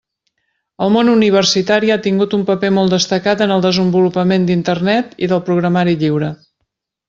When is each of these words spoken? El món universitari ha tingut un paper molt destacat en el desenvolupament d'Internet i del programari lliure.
El 0.85 0.91
món 0.95 1.11
universitari 1.11 1.93
ha 1.95 1.97
tingut 2.07 2.33
un 2.39 2.47
paper 2.49 2.73
molt 2.79 2.95
destacat 2.95 3.45
en 3.47 3.55
el 3.59 3.63
desenvolupament 3.69 4.49
d'Internet 4.49 5.15
i 5.27 5.31
del 5.35 5.45
programari 5.51 5.99
lliure. 6.05 6.33